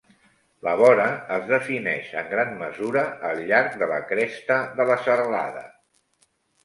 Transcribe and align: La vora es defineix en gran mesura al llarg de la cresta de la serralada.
La 0.67 0.71
vora 0.79 1.03
es 1.35 1.43
defineix 1.51 2.09
en 2.23 2.31
gran 2.33 2.55
mesura 2.63 3.03
al 3.29 3.43
llarg 3.51 3.79
de 3.83 3.91
la 3.95 4.01
cresta 4.13 4.59
de 4.81 4.89
la 4.93 5.01
serralada. 5.09 5.67